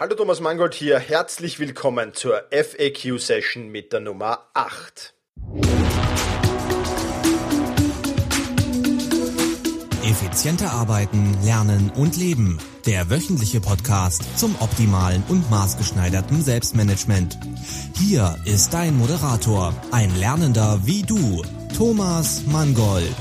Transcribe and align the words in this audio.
Hallo 0.00 0.14
Thomas 0.14 0.40
Mangold 0.40 0.74
hier, 0.74 1.00
herzlich 1.00 1.58
willkommen 1.58 2.14
zur 2.14 2.44
FAQ-Session 2.52 3.68
mit 3.68 3.92
der 3.92 3.98
Nummer 3.98 4.46
8. 4.54 5.12
Effizienter 10.04 10.70
arbeiten, 10.70 11.36
lernen 11.42 11.90
und 11.96 12.16
leben. 12.16 12.58
Der 12.86 13.10
wöchentliche 13.10 13.60
Podcast 13.60 14.38
zum 14.38 14.54
optimalen 14.60 15.24
und 15.26 15.50
maßgeschneiderten 15.50 16.42
Selbstmanagement. 16.42 17.36
Hier 17.96 18.36
ist 18.44 18.72
dein 18.72 18.96
Moderator, 18.96 19.74
ein 19.90 20.14
Lernender 20.14 20.78
wie 20.84 21.02
du, 21.02 21.42
Thomas 21.76 22.44
Mangold. 22.46 23.16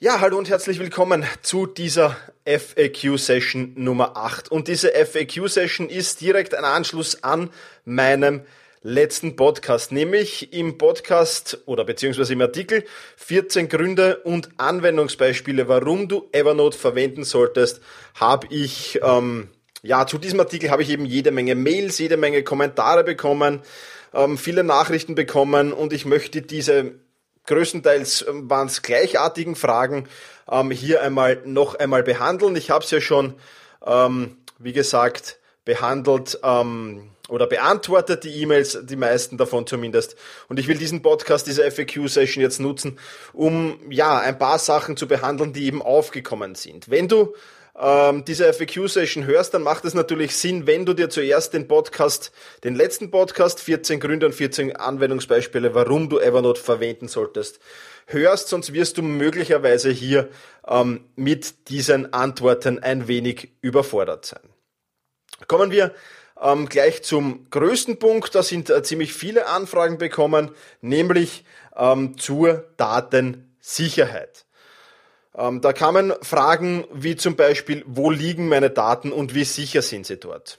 Ja, 0.00 0.20
hallo 0.20 0.38
und 0.38 0.48
herzlich 0.48 0.78
willkommen 0.78 1.26
zu 1.42 1.66
dieser 1.66 2.16
FAQ-Session 2.44 3.72
Nummer 3.74 4.16
8. 4.16 4.48
Und 4.48 4.68
diese 4.68 4.92
FAQ-Session 4.92 5.88
ist 5.88 6.20
direkt 6.20 6.54
ein 6.54 6.64
Anschluss 6.64 7.24
an 7.24 7.50
meinem 7.84 8.42
letzten 8.80 9.34
Podcast, 9.34 9.90
nämlich 9.90 10.52
im 10.52 10.78
Podcast 10.78 11.58
oder 11.66 11.82
beziehungsweise 11.82 12.34
im 12.34 12.42
Artikel 12.42 12.84
14 13.16 13.68
Gründe 13.68 14.18
und 14.18 14.50
Anwendungsbeispiele, 14.58 15.66
warum 15.66 16.06
du 16.06 16.28
Evernote 16.30 16.78
verwenden 16.78 17.24
solltest, 17.24 17.80
habe 18.14 18.46
ich, 18.50 19.00
ähm, 19.02 19.48
ja, 19.82 20.06
zu 20.06 20.18
diesem 20.18 20.38
Artikel 20.38 20.70
habe 20.70 20.82
ich 20.82 20.90
eben 20.90 21.06
jede 21.06 21.32
Menge 21.32 21.56
Mails, 21.56 21.98
jede 21.98 22.16
Menge 22.16 22.44
Kommentare 22.44 23.02
bekommen, 23.02 23.62
ähm, 24.14 24.38
viele 24.38 24.62
Nachrichten 24.62 25.16
bekommen 25.16 25.72
und 25.72 25.92
ich 25.92 26.06
möchte 26.06 26.40
diese 26.40 26.92
größtenteils 27.48 28.24
ähm, 28.28 28.48
waren 28.48 28.68
es 28.68 28.82
gleichartigen 28.82 29.56
Fragen 29.56 30.08
ähm, 30.50 30.70
hier 30.70 31.02
einmal 31.02 31.42
noch 31.44 31.74
einmal 31.74 32.02
behandeln. 32.02 32.54
Ich 32.56 32.70
habe 32.70 32.84
es 32.84 32.90
ja 32.90 33.00
schon, 33.00 33.34
ähm, 33.84 34.36
wie 34.58 34.72
gesagt, 34.72 35.38
behandelt 35.64 36.38
ähm, 36.42 37.10
oder 37.28 37.46
beantwortet 37.46 38.24
die 38.24 38.40
E-Mails, 38.40 38.78
die 38.84 38.96
meisten 38.96 39.36
davon 39.36 39.66
zumindest. 39.66 40.16
Und 40.48 40.58
ich 40.58 40.68
will 40.68 40.78
diesen 40.78 41.02
Podcast, 41.02 41.46
diese 41.46 41.68
FAQ-Session 41.70 42.42
jetzt 42.42 42.60
nutzen, 42.60 42.98
um 43.32 43.78
ja 43.90 44.18
ein 44.18 44.38
paar 44.38 44.58
Sachen 44.58 44.96
zu 44.96 45.06
behandeln, 45.06 45.52
die 45.52 45.66
eben 45.66 45.82
aufgekommen 45.82 46.54
sind. 46.54 46.88
Wenn 46.88 47.08
du 47.08 47.34
ähm, 47.80 48.24
diese 48.24 48.52
FAQ-Session 48.52 49.24
hörst, 49.24 49.54
dann 49.54 49.62
macht 49.62 49.84
es 49.84 49.94
natürlich 49.94 50.36
Sinn, 50.36 50.66
wenn 50.66 50.84
du 50.84 50.94
dir 50.94 51.10
zuerst 51.10 51.54
den 51.54 51.68
Podcast, 51.68 52.32
den 52.64 52.74
letzten 52.74 53.10
Podcast, 53.10 53.60
14 53.60 54.00
Gründe 54.00 54.26
und 54.26 54.34
14 54.34 54.74
Anwendungsbeispiele, 54.76 55.74
warum 55.74 56.08
du 56.08 56.18
Evernote 56.18 56.60
verwenden 56.60 57.06
solltest, 57.06 57.60
hörst, 58.06 58.48
sonst 58.48 58.72
wirst 58.72 58.98
du 58.98 59.02
möglicherweise 59.02 59.90
hier 59.90 60.28
ähm, 60.66 61.04
mit 61.14 61.68
diesen 61.68 62.12
Antworten 62.12 62.80
ein 62.80 63.06
wenig 63.06 63.52
überfordert 63.60 64.24
sein. 64.24 64.42
Kommen 65.46 65.70
wir 65.70 65.94
ähm, 66.40 66.68
gleich 66.68 67.04
zum 67.04 67.48
größten 67.50 67.98
Punkt. 67.98 68.34
Da 68.34 68.42
sind 68.42 68.70
äh, 68.70 68.82
ziemlich 68.82 69.12
viele 69.12 69.46
Anfragen 69.46 69.98
bekommen, 69.98 70.50
nämlich 70.80 71.44
ähm, 71.76 72.18
zur 72.18 72.64
Datensicherheit. 72.76 74.46
Ähm, 75.38 75.60
da 75.60 75.72
kamen 75.72 76.12
Fragen 76.20 76.84
wie 76.92 77.14
zum 77.14 77.36
Beispiel, 77.36 77.84
wo 77.86 78.10
liegen 78.10 78.48
meine 78.48 78.70
Daten 78.70 79.12
und 79.12 79.34
wie 79.34 79.44
sicher 79.44 79.82
sind 79.82 80.06
sie 80.06 80.18
dort? 80.18 80.58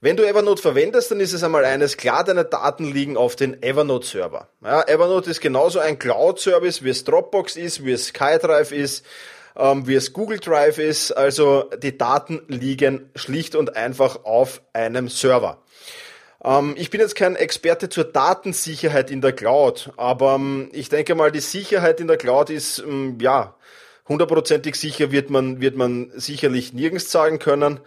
Wenn 0.00 0.16
du 0.16 0.24
Evernote 0.24 0.62
verwendest, 0.62 1.10
dann 1.10 1.20
ist 1.20 1.32
es 1.32 1.42
einmal 1.42 1.64
eines 1.64 1.96
klar, 1.96 2.22
deine 2.24 2.44
Daten 2.44 2.84
liegen 2.84 3.16
auf 3.16 3.34
den 3.34 3.62
Evernote-Server. 3.62 4.48
Ja, 4.62 4.82
Evernote 4.82 5.30
ist 5.30 5.40
genauso 5.40 5.80
ein 5.80 5.98
Cloud-Service, 5.98 6.84
wie 6.84 6.90
es 6.90 7.04
Dropbox 7.04 7.56
ist, 7.56 7.84
wie 7.84 7.92
es 7.92 8.08
SkyDrive 8.08 8.70
ist, 8.72 9.04
ähm, 9.56 9.86
wie 9.88 9.94
es 9.94 10.12
Google 10.12 10.38
Drive 10.38 10.78
ist. 10.78 11.12
Also 11.12 11.68
die 11.82 11.98
Daten 11.98 12.42
liegen 12.46 13.10
schlicht 13.16 13.56
und 13.56 13.76
einfach 13.76 14.24
auf 14.24 14.62
einem 14.72 15.08
Server. 15.08 15.58
Ähm, 16.44 16.74
ich 16.76 16.90
bin 16.90 17.00
jetzt 17.00 17.16
kein 17.16 17.34
Experte 17.34 17.88
zur 17.88 18.04
Datensicherheit 18.04 19.10
in 19.10 19.20
der 19.20 19.32
Cloud, 19.32 19.90
aber 19.96 20.36
ähm, 20.36 20.70
ich 20.72 20.88
denke 20.88 21.16
mal, 21.16 21.32
die 21.32 21.40
Sicherheit 21.40 22.00
in 22.00 22.06
der 22.06 22.18
Cloud 22.18 22.50
ist, 22.50 22.78
ähm, 22.78 23.18
ja, 23.20 23.56
hundertprozentig 24.08 24.76
sicher 24.76 25.12
wird 25.12 25.30
man, 25.30 25.60
wird 25.60 25.76
man 25.76 26.10
sicherlich 26.14 26.72
nirgends 26.72 27.10
sagen 27.10 27.38
können. 27.38 27.80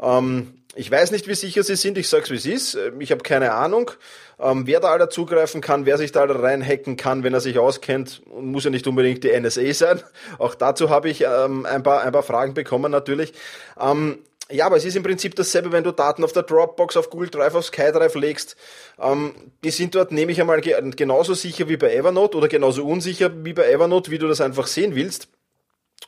Ähm, 0.00 0.54
ich 0.74 0.90
weiß 0.90 1.10
nicht, 1.10 1.26
wie 1.26 1.34
sicher 1.34 1.62
sie 1.62 1.76
sind. 1.76 1.98
Ich 1.98 2.08
sag's, 2.08 2.30
wie 2.30 2.36
es 2.36 2.46
ist. 2.46 2.74
Ähm, 2.74 3.00
ich 3.00 3.10
habe 3.10 3.22
keine 3.22 3.52
Ahnung, 3.52 3.90
ähm, 4.38 4.66
wer 4.66 4.80
da 4.80 4.88
alle 4.88 5.08
zugreifen 5.08 5.60
kann, 5.60 5.86
wer 5.86 5.98
sich 5.98 6.12
da 6.12 6.20
alle 6.20 6.40
reinhacken 6.40 6.96
kann, 6.96 7.24
wenn 7.24 7.34
er 7.34 7.40
sich 7.40 7.58
auskennt. 7.58 8.22
Muss 8.26 8.64
ja 8.64 8.70
nicht 8.70 8.86
unbedingt 8.86 9.24
die 9.24 9.38
NSA 9.38 9.72
sein. 9.72 10.02
Auch 10.38 10.54
dazu 10.54 10.90
habe 10.90 11.08
ich 11.08 11.24
ähm, 11.24 11.66
ein, 11.66 11.82
paar, 11.82 12.02
ein 12.02 12.12
paar 12.12 12.22
Fragen 12.22 12.54
bekommen 12.54 12.92
natürlich. 12.92 13.32
Ähm, 13.80 14.18
ja, 14.50 14.64
aber 14.64 14.76
es 14.76 14.84
ist 14.84 14.96
im 14.96 15.02
Prinzip 15.02 15.34
dasselbe, 15.34 15.72
wenn 15.72 15.84
du 15.84 15.92
Daten 15.92 16.24
auf 16.24 16.32
der 16.32 16.42
Dropbox, 16.42 16.96
auf 16.96 17.10
Google 17.10 17.28
Drive, 17.28 17.54
auf 17.54 17.66
SkyDrive 17.66 18.14
legst. 18.14 18.56
Ähm, 18.98 19.34
die 19.62 19.70
sind 19.70 19.94
dort, 19.94 20.10
nehme 20.10 20.32
ich 20.32 20.40
einmal, 20.40 20.60
genauso 20.60 21.34
sicher 21.34 21.68
wie 21.68 21.76
bei 21.76 21.94
Evernote 21.94 22.38
oder 22.38 22.48
genauso 22.48 22.86
unsicher 22.86 23.30
wie 23.44 23.52
bei 23.52 23.70
Evernote, 23.70 24.10
wie 24.10 24.18
du 24.18 24.26
das 24.26 24.40
einfach 24.40 24.66
sehen 24.66 24.94
willst. 24.94 25.28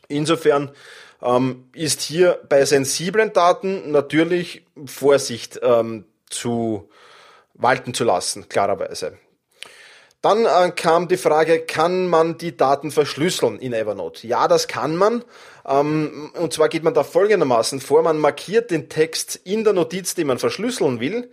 Insofern 0.08 0.70
ähm, 1.22 1.68
ist 1.74 2.00
hier 2.00 2.40
bei 2.48 2.64
sensiblen 2.64 3.32
Daten 3.32 3.90
natürlich 3.90 4.64
Vorsicht 4.86 5.60
ähm, 5.62 6.04
zu 6.28 6.88
walten 7.54 7.94
zu 7.94 8.04
lassen, 8.04 8.48
klarerweise. 8.48 9.18
Dann 10.22 10.44
äh, 10.44 10.70
kam 10.72 11.08
die 11.08 11.16
Frage, 11.16 11.60
kann 11.60 12.06
man 12.06 12.36
die 12.36 12.56
Daten 12.56 12.90
verschlüsseln 12.90 13.58
in 13.58 13.72
Evernote? 13.72 14.26
Ja, 14.26 14.48
das 14.48 14.68
kann 14.68 14.96
man. 14.96 15.24
Ähm, 15.66 16.30
und 16.38 16.52
zwar 16.52 16.68
geht 16.68 16.84
man 16.84 16.94
da 16.94 17.04
folgendermaßen 17.04 17.80
vor, 17.80 18.02
man 18.02 18.18
markiert 18.18 18.70
den 18.70 18.88
Text 18.88 19.40
in 19.44 19.64
der 19.64 19.72
Notiz, 19.72 20.14
die 20.14 20.24
man 20.24 20.38
verschlüsseln 20.38 21.00
will, 21.00 21.30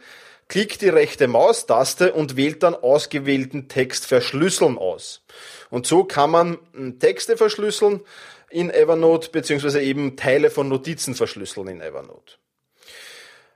klickt 0.47 0.81
die 0.81 0.89
rechte 0.89 1.27
Maustaste 1.27 2.13
und 2.13 2.37
wählt 2.37 2.63
dann 2.63 2.75
ausgewählten 2.75 3.67
Text 3.67 4.05
verschlüsseln 4.05 4.77
aus. 4.77 5.21
Und 5.69 5.85
so 5.85 6.05
kann 6.05 6.31
man 6.31 6.57
hm, 6.73 6.99
Texte 6.99 7.35
verschlüsseln, 7.35 8.01
in 8.49 8.69
Evernote, 8.69 9.29
beziehungsweise 9.31 9.81
eben 9.81 10.15
Teile 10.15 10.49
von 10.49 10.69
Notizen 10.69 11.15
verschlüsseln 11.15 11.67
in 11.67 11.81
Evernote. 11.81 12.35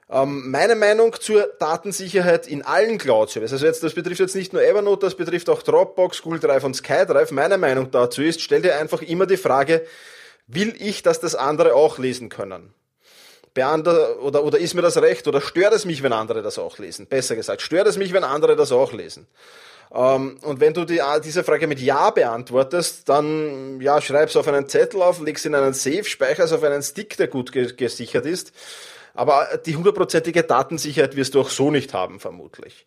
Ähm, 0.10 0.52
meine 0.52 0.76
Meinung 0.76 1.16
zur 1.20 1.50
Datensicherheit 1.60 2.46
in 2.46 2.64
allen 2.64 2.98
Cloud-Services, 2.98 3.54
also 3.54 3.66
jetzt, 3.66 3.84
das 3.84 3.94
betrifft 3.94 4.20
jetzt 4.20 4.36
nicht 4.36 4.52
nur 4.52 4.62
Evernote, 4.62 5.06
das 5.06 5.16
betrifft 5.16 5.50
auch 5.50 5.62
Dropbox, 5.62 6.22
Google 6.22 6.42
Drive 6.42 6.66
und 6.66 6.76
SkyDrive. 6.76 7.32
Meine 7.32 7.58
Meinung 7.58 7.92
dazu 7.92 8.22
ist, 8.22 8.42
stell 8.42 8.62
dir 8.62 8.78
einfach 8.78 9.02
immer 9.02 9.26
die 9.26 9.38
Frage, 9.38 9.86
will 10.48 10.76
ich, 10.78 11.02
dass 11.02 11.22
das 11.22 11.36
andere 11.36 11.76
auch 11.76 11.98
lesen 11.98 12.28
können? 12.28 12.74
Beander, 13.54 14.22
oder, 14.22 14.44
oder 14.44 14.58
ist 14.60 14.74
mir 14.74 14.82
das 14.82 14.98
recht? 14.98 15.28
Oder 15.28 15.42
stört 15.42 15.74
es 15.74 15.86
mich, 15.86 16.04
wenn 16.04 16.14
andere 16.14 16.42
das 16.42 16.58
auch 16.58 16.78
lesen? 16.78 17.08
Besser 17.08 17.36
gesagt, 17.36 17.62
stört 17.62 17.88
es 17.88 17.98
mich, 17.98 18.14
wenn 18.14 18.24
andere 18.24 18.56
das 18.56 18.72
auch 18.72 18.92
lesen? 18.92 19.28
Ähm, 19.94 20.38
und 20.42 20.60
wenn 20.60 20.74
du 20.74 20.86
die, 20.86 21.02
diese 21.24 21.44
Frage 21.44 21.68
mit 21.68 21.80
Ja 21.80 22.10
beantwortest, 22.12 23.10
dann 23.10 23.82
ja, 23.82 24.02
schreib's 24.02 24.36
auf 24.36 24.48
einen 24.48 24.68
Zettel 24.68 25.02
auf, 25.02 25.20
leg's 25.20 25.46
in 25.46 25.56
einen 25.56 25.74
Safe, 25.74 26.04
speicher's 26.04 26.54
auf 26.54 26.64
einen 26.64 26.82
Stick, 26.82 27.18
der 27.18 27.28
gut 27.28 27.52
gesichert 27.52 28.26
ist. 28.26 28.54
Aber 29.14 29.60
die 29.66 29.76
hundertprozentige 29.76 30.44
Datensicherheit 30.44 31.16
wirst 31.16 31.36
du 31.36 31.42
auch 31.42 31.50
so 31.50 31.70
nicht 31.70 31.94
haben, 31.94 32.20
vermutlich. 32.22 32.86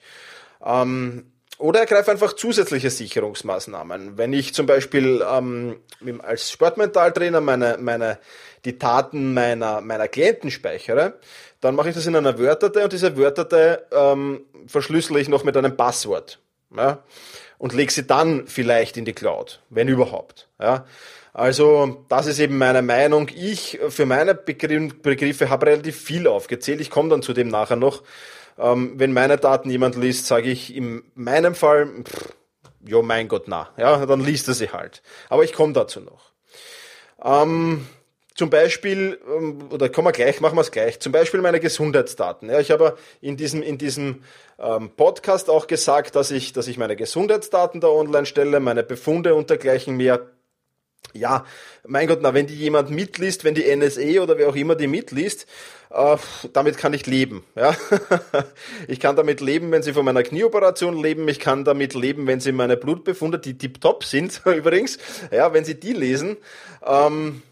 Ähm, 0.65 1.31
oder 1.59 1.81
ergreif 1.81 2.09
einfach 2.09 2.33
zusätzliche 2.33 2.91
Sicherungsmaßnahmen. 2.91 4.19
Wenn 4.19 4.33
ich 4.33 4.55
zum 4.55 4.67
Beispiel 4.67 5.25
ähm, 5.31 5.77
als 6.23 6.51
Sportmentaltrainer 6.51 7.41
meine, 7.41 7.77
meine, 7.79 8.19
die 8.65 8.79
Daten 8.79 9.35
meiner, 9.35 9.81
meiner 9.81 10.09
Klienten 10.09 10.51
speichere, 10.51 11.21
dann 11.61 11.75
mache 11.75 11.91
ich 11.91 11.95
das 11.95 12.07
in 12.07 12.17
einer 12.17 12.39
Word-Datei 12.39 12.85
und 12.85 12.93
diese 12.93 13.17
Word-Datei 13.17 13.79
ähm, 13.93 14.47
verschlüssele 14.67 15.21
ich 15.21 15.29
noch 15.29 15.45
mit 15.45 15.57
einem 15.57 15.77
Passwort 15.77 16.41
ja, 16.77 17.03
und 17.59 17.73
leg 17.73 17.91
sie 17.91 18.05
dann 18.05 18.47
vielleicht 18.47 18.97
in 18.97 19.05
die 19.05 19.13
Cloud, 19.13 19.63
wenn 19.71 19.89
überhaupt. 19.89 20.49
Ja. 20.61 20.87
Also 21.33 22.05
das 22.09 22.27
ist 22.27 22.39
eben 22.39 22.59
meine 22.59 22.83
Meinung. 22.83 23.29
Ich 23.35 23.81
für 23.89 24.07
meine 24.07 24.35
Begriffe 24.35 25.51
habe 25.51 25.67
relativ 25.67 26.01
viel 26.01 26.29
aufgezählt. 26.29 26.81
Ich 26.81 26.91
komme 26.91 27.09
dann 27.09 27.23
zu 27.23 27.33
dem 27.33 27.49
nachher 27.49 27.77
noch. 27.77 28.05
Ähm, 28.57 28.93
wenn 28.97 29.13
meine 29.13 29.37
Daten 29.37 29.69
jemand 29.69 29.97
liest, 29.97 30.27
sage 30.27 30.49
ich 30.49 30.75
in 30.75 31.03
meinem 31.15 31.57
Fall, 31.57 31.89
pff, 32.05 32.33
jo 32.87 33.03
mein 33.03 33.27
Gott, 33.27 33.45
na, 33.47 33.71
ja, 33.77 34.07
dann 34.07 34.21
liest 34.21 34.47
er 34.47 34.55
sie 34.55 34.71
halt. 34.71 35.03
Aber 35.29 35.43
ich 35.43 35.53
komme 35.53 35.73
dazu 35.73 36.01
noch. 36.01 36.31
Ähm, 37.23 37.87
zum 38.35 38.51
Beispiel, 38.51 39.19
ähm, 39.29 39.69
oder 39.71 39.89
kommen 39.89 40.09
wir 40.09 40.13
gleich, 40.13 40.41
machen 40.41 40.57
wir 40.57 40.63
es 40.63 40.73
gleich, 40.73 40.99
zum 41.01 41.13
Beispiel 41.13 41.41
meine 41.41 41.61
Gesundheitsdaten. 41.61 42.51
Ja, 42.51 42.59
ich 42.59 42.71
habe 42.71 42.97
in 43.21 43.37
diesem, 43.37 43.63
in 43.63 43.79
diesem 43.79 44.23
ähm, 44.59 44.91
Podcast 44.91 45.49
auch 45.49 45.67
gesagt, 45.67 46.17
dass 46.17 46.31
ich, 46.31 46.53
dass 46.53 46.67
ich 46.67 46.77
meine 46.77 46.97
Gesundheitsdaten 46.97 47.81
da 47.81 47.89
online 47.89 48.27
stelle, 48.27 48.59
meine 48.61 48.83
Befunde 48.83 49.35
und 49.35 49.51
dergleichen 49.51 49.97
mehr. 49.97 50.27
Ja, 51.13 51.45
mein 51.87 52.09
Gott, 52.09 52.21
na, 52.23 52.35
wenn 52.35 52.49
die 52.49 52.57
jemand 52.57 52.91
mitliest, 52.91 53.45
wenn 53.45 53.55
die 53.55 53.77
NSA 53.77 54.21
oder 54.21 54.37
wer 54.37 54.49
auch 54.49 54.57
immer 54.57 54.75
die 54.75 54.89
mitliest, 54.89 55.47
äh, 55.91 56.17
damit 56.53 56.77
kann 56.77 56.93
ich 56.93 57.07
leben. 57.07 57.45
Ja? 57.55 57.77
ich 58.89 58.99
kann 58.99 59.15
damit 59.15 59.41
leben, 59.41 59.71
wenn 59.71 59.85
sie 59.85 59.93
von 59.93 60.05
meiner 60.05 60.25
Knieoperation 60.25 61.01
leben. 61.01 61.29
Ich 61.29 61.39
kann 61.39 61.65
damit 61.65 61.95
leben, 61.95 62.27
wenn 62.27 62.41
sie 62.41 62.51
meine 62.51 62.77
Blutbefunde, 62.77 63.39
die 63.39 63.57
tiptop 63.57 64.03
sind 64.03 64.41
übrigens, 64.47 64.99
ja, 65.31 65.53
wenn 65.53 65.65
sie 65.65 65.79
die 65.79 65.93
lesen. 65.93 66.37
Ähm, 66.85 67.43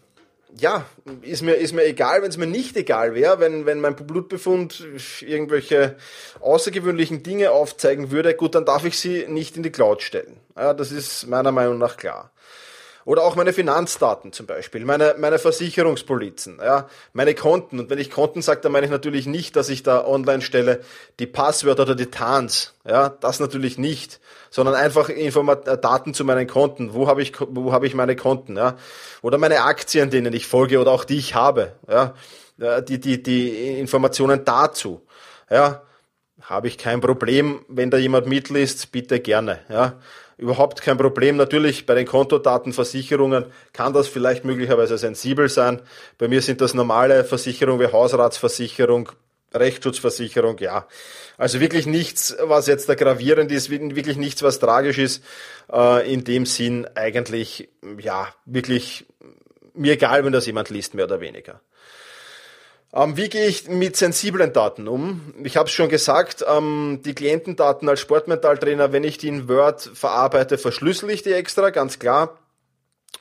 ja, 0.57 0.85
ist 1.21 1.41
mir, 1.41 1.53
ist 1.53 1.73
mir 1.73 1.85
egal, 1.85 2.21
wenn 2.21 2.29
es 2.29 2.37
mir 2.37 2.47
nicht 2.47 2.77
egal 2.77 3.15
wäre, 3.15 3.39
wenn, 3.39 3.65
wenn 3.65 3.81
mein 3.81 3.95
Blutbefund 3.95 4.85
irgendwelche 5.21 5.95
außergewöhnlichen 6.41 7.23
Dinge 7.23 7.51
aufzeigen 7.51 8.11
würde, 8.11 8.35
gut, 8.35 8.55
dann 8.55 8.65
darf 8.65 8.85
ich 8.85 8.99
sie 8.99 9.25
nicht 9.27 9.57
in 9.57 9.63
die 9.63 9.71
Cloud 9.71 10.01
stellen. 10.01 10.37
Ja, 10.55 10.73
das 10.73 10.91
ist 10.91 11.27
meiner 11.27 11.51
Meinung 11.51 11.77
nach 11.77 11.97
klar. 11.97 12.31
Oder 13.05 13.23
auch 13.23 13.35
meine 13.35 13.51
Finanzdaten 13.51 14.31
zum 14.31 14.45
Beispiel, 14.45 14.85
meine, 14.85 15.15
meine 15.17 15.37
Versicherungspolizen, 15.37 16.59
ja, 16.63 16.87
meine 17.11 17.35
Konten. 17.35 17.79
Und 17.79 17.89
wenn 17.89 17.99
ich 17.99 18.09
Konten 18.09 18.41
sage, 18.41 18.61
dann 18.61 18.71
meine 18.71 18.85
ich 18.85 18.91
natürlich 18.91 19.25
nicht, 19.25 19.55
dass 19.55 19.69
ich 19.69 19.83
da 19.83 20.05
online 20.05 20.41
stelle 20.41 20.81
die 21.19 21.27
Passwörter 21.27 21.83
oder 21.83 21.95
die 21.95 22.05
TANs. 22.05 22.73
Ja, 22.87 23.09
das 23.09 23.39
natürlich 23.39 23.77
nicht, 23.77 24.19
sondern 24.49 24.75
einfach 24.75 25.09
Informat 25.09 25.67
äh, 25.67 25.77
Daten 25.77 26.13
zu 26.13 26.23
meinen 26.23 26.47
Konten. 26.47 26.93
Wo 26.93 27.07
habe 27.07 27.21
ich, 27.21 27.33
wo 27.39 27.73
habe 27.73 27.87
ich 27.87 27.93
meine 27.93 28.15
Konten? 28.15 28.55
Ja, 28.55 28.77
oder 29.21 29.37
meine 29.37 29.63
Aktien, 29.63 30.09
denen 30.09 30.33
ich 30.33 30.47
folge 30.47 30.79
oder 30.79 30.91
auch 30.91 31.03
die 31.03 31.17
ich 31.17 31.35
habe. 31.35 31.73
Ja, 31.89 32.13
die, 32.81 32.99
die, 32.99 33.21
die 33.21 33.79
Informationen 33.79 34.45
dazu. 34.45 35.01
Ja, 35.49 35.81
habe 36.41 36.67
ich 36.67 36.77
kein 36.77 37.01
Problem, 37.01 37.65
wenn 37.67 37.89
da 37.89 37.97
jemand 37.97 38.27
mitliest, 38.27 38.91
bitte 38.91 39.19
gerne. 39.19 39.59
Ja, 39.69 39.93
überhaupt 40.37 40.81
kein 40.81 40.97
Problem. 40.97 41.37
Natürlich 41.37 41.85
bei 41.85 41.95
den 41.95 42.05
Kontodatenversicherungen 42.05 43.45
kann 43.71 43.93
das 43.93 44.07
vielleicht 44.07 44.45
möglicherweise 44.45 44.97
sensibel 44.97 45.49
sein. 45.49 45.81
Bei 46.17 46.27
mir 46.27 46.41
sind 46.41 46.61
das 46.61 46.73
normale 46.73 47.23
Versicherungen 47.23 47.79
wie 47.79 47.91
Hausratsversicherung, 47.91 49.09
Rechtsschutzversicherung, 49.53 50.57
ja. 50.59 50.87
Also 51.37 51.59
wirklich 51.59 51.85
nichts, 51.85 52.35
was 52.41 52.67
jetzt 52.67 52.89
da 52.89 52.95
gravierend 52.95 53.51
ist, 53.51 53.69
wirklich 53.69 54.17
nichts, 54.17 54.43
was 54.43 54.59
tragisch 54.59 54.97
ist. 54.97 55.23
Äh, 55.71 56.11
in 56.11 56.23
dem 56.23 56.45
Sinn 56.45 56.87
eigentlich, 56.95 57.69
ja, 57.99 58.27
wirklich 58.45 59.05
mir 59.73 59.93
egal, 59.93 60.23
wenn 60.23 60.33
das 60.33 60.45
jemand 60.45 60.69
liest, 60.69 60.93
mehr 60.93 61.05
oder 61.05 61.19
weniger. 61.19 61.61
Ähm, 62.93 63.17
wie 63.17 63.27
gehe 63.27 63.47
ich 63.47 63.67
mit 63.67 63.97
sensiblen 63.97 64.53
Daten 64.53 64.87
um? 64.87 65.33
Ich 65.43 65.57
habe 65.57 65.67
es 65.67 65.73
schon 65.73 65.89
gesagt, 65.89 66.45
ähm, 66.47 67.01
die 67.03 67.15
Klientendaten 67.15 67.89
als 67.89 67.99
Sportmentaltrainer, 68.01 68.91
wenn 68.91 69.03
ich 69.03 69.17
die 69.17 69.29
in 69.29 69.49
Word 69.49 69.89
verarbeite, 69.93 70.59
verschlüssel 70.59 71.09
ich 71.09 71.23
die 71.23 71.33
extra, 71.33 71.71
ganz 71.71 71.97
klar. 71.97 72.37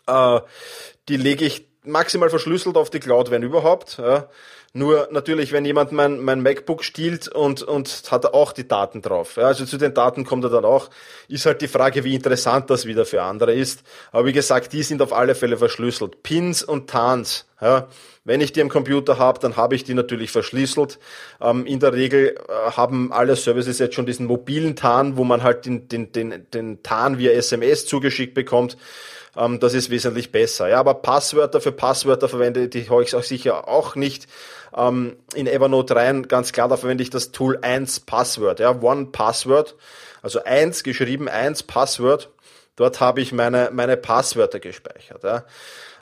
Äh, 0.06 0.40
die 1.08 1.16
lege 1.16 1.46
ich 1.46 1.66
maximal 1.84 2.28
verschlüsselt 2.28 2.76
auf 2.76 2.90
die 2.90 3.00
Cloud, 3.00 3.30
wenn 3.30 3.42
überhaupt. 3.42 3.96
Ja. 3.98 4.28
Nur 4.74 5.08
natürlich, 5.10 5.52
wenn 5.52 5.66
jemand 5.66 5.92
mein, 5.92 6.20
mein 6.20 6.42
MacBook 6.42 6.82
stiehlt 6.82 7.28
und, 7.28 7.62
und 7.62 8.04
hat 8.10 8.32
auch 8.32 8.52
die 8.52 8.66
Daten 8.66 9.02
drauf. 9.02 9.36
Ja, 9.36 9.44
also 9.44 9.66
zu 9.66 9.76
den 9.76 9.92
Daten 9.92 10.24
kommt 10.24 10.44
er 10.44 10.50
dann 10.50 10.64
auch. 10.64 10.88
Ist 11.28 11.44
halt 11.44 11.60
die 11.60 11.68
Frage, 11.68 12.04
wie 12.04 12.14
interessant 12.14 12.70
das 12.70 12.86
wieder 12.86 13.04
für 13.04 13.22
andere 13.22 13.52
ist. 13.52 13.82
Aber 14.12 14.24
wie 14.24 14.32
gesagt, 14.32 14.72
die 14.72 14.82
sind 14.82 15.02
auf 15.02 15.12
alle 15.12 15.34
Fälle 15.34 15.58
verschlüsselt. 15.58 16.22
Pins 16.22 16.62
und 16.62 16.88
TANs. 16.88 17.44
Ja, 17.60 17.88
wenn 18.24 18.40
ich 18.40 18.52
die 18.52 18.62
am 18.62 18.70
Computer 18.70 19.18
habe, 19.18 19.40
dann 19.40 19.56
habe 19.56 19.74
ich 19.74 19.84
die 19.84 19.94
natürlich 19.94 20.30
verschlüsselt. 20.30 20.98
Ähm, 21.40 21.66
in 21.66 21.78
der 21.78 21.92
Regel 21.92 22.34
äh, 22.48 22.70
haben 22.70 23.12
alle 23.12 23.36
Services 23.36 23.78
jetzt 23.78 23.94
schon 23.94 24.06
diesen 24.06 24.26
mobilen 24.26 24.74
TAN, 24.74 25.18
wo 25.18 25.24
man 25.24 25.42
halt 25.42 25.66
den, 25.66 25.86
den, 25.88 26.12
den, 26.12 26.46
den 26.54 26.82
TAN 26.82 27.18
via 27.18 27.32
SMS 27.32 27.84
zugeschickt 27.84 28.32
bekommt. 28.32 28.78
Ähm, 29.36 29.60
das 29.60 29.74
ist 29.74 29.90
wesentlich 29.90 30.32
besser. 30.32 30.68
Ja, 30.68 30.80
aber 30.80 30.94
Passwörter 30.94 31.60
für 31.60 31.72
Passwörter 31.72 32.28
verwende 32.28 32.68
ich 32.72 32.90
euch 32.90 33.14
auch 33.14 33.22
sicher 33.22 33.68
auch 33.68 33.94
nicht 33.94 34.26
ähm, 34.76 35.16
in 35.34 35.46
Evernote 35.46 35.96
rein. 35.96 36.28
Ganz 36.28 36.52
klar, 36.52 36.68
da 36.68 36.76
verwende 36.76 37.02
ich 37.02 37.10
das 37.10 37.32
Tool 37.32 37.58
1 37.62 38.00
Password. 38.00 38.60
Ja, 38.60 38.80
One 38.80 39.06
Password. 39.06 39.76
Also 40.22 40.44
1 40.44 40.82
geschrieben, 40.82 41.28
1 41.28 41.64
Password. 41.64 42.30
Dort 42.76 43.00
habe 43.00 43.20
ich 43.20 43.32
meine, 43.32 43.70
meine 43.72 43.96
Passwörter 43.96 44.60
gespeichert. 44.60 45.24
Ja. 45.24 45.44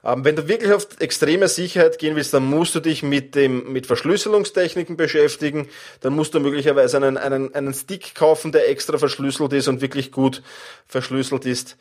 Ähm, 0.04 0.24
wenn 0.24 0.36
du 0.36 0.48
wirklich 0.48 0.72
auf 0.72 0.86
extreme 0.98 1.48
Sicherheit 1.48 1.98
gehen 1.98 2.16
willst, 2.16 2.32
dann 2.32 2.44
musst 2.44 2.74
du 2.74 2.80
dich 2.80 3.02
mit 3.02 3.34
dem, 3.34 3.72
mit 3.72 3.86
Verschlüsselungstechniken 3.86 4.96
beschäftigen. 4.96 5.68
Dann 6.00 6.14
musst 6.14 6.34
du 6.34 6.40
möglicherweise 6.40 6.96
einen, 6.96 7.16
einen, 7.16 7.54
einen 7.54 7.74
Stick 7.74 8.14
kaufen, 8.14 8.52
der 8.52 8.68
extra 8.68 8.98
verschlüsselt 8.98 9.52
ist 9.52 9.68
und 9.68 9.80
wirklich 9.80 10.10
gut 10.12 10.42
verschlüsselt 10.86 11.44
ist. 11.44 11.76